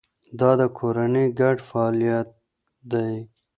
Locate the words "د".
0.59-0.61